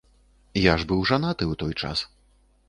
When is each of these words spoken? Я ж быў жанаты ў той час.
Я 0.59 0.73
ж 0.83 0.87
быў 0.91 1.03
жанаты 1.11 1.43
ў 1.51 1.61
той 1.65 1.73
час. 1.81 2.03